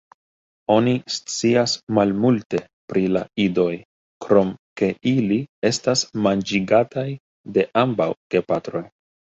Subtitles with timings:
[0.75, 2.61] Oni scias malmulte
[2.93, 3.69] pri la idoj,
[4.27, 5.41] krom ke ili
[5.73, 7.09] estas manĝigataj
[7.59, 8.87] de ambaŭ gepatroj.